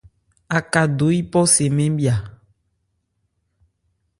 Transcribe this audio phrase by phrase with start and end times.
[0.57, 2.15] Aka do yípɔ se mɛ́n bhya.